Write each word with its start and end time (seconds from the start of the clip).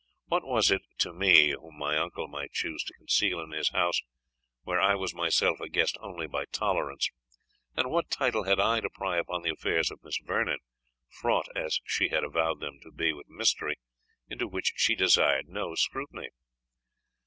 What 0.25 0.43
was 0.43 0.71
it 0.71 0.81
to 0.97 1.13
me 1.13 1.51
whom 1.51 1.77
my 1.77 1.95
uncle 1.95 2.27
might 2.27 2.53
choose 2.53 2.83
to 2.85 2.93
conceal 2.95 3.39
in 3.39 3.51
his 3.51 3.69
house, 3.69 4.01
where 4.63 4.81
I 4.81 4.95
was 4.95 5.13
myself 5.13 5.59
a 5.59 5.69
guest 5.69 5.95
only 6.01 6.25
by 6.25 6.45
tolerance? 6.45 7.11
And 7.75 7.91
what 7.91 8.09
title 8.09 8.45
had 8.45 8.59
I 8.59 8.79
to 8.81 8.89
pry 8.89 9.19
into 9.19 9.39
the 9.43 9.51
affairs 9.53 9.91
of 9.91 10.03
Miss 10.03 10.17
Vernon, 10.23 10.57
fraught, 11.07 11.49
as 11.55 11.81
she 11.85 12.09
had 12.09 12.23
avowed 12.23 12.61
them 12.61 12.79
to 12.81 12.91
be, 12.91 13.13
with 13.13 13.29
mystery, 13.29 13.75
into 14.27 14.47
which 14.47 14.73
she 14.75 14.95
desired 14.95 15.47
no 15.47 15.75
scrutiny? 15.75 16.29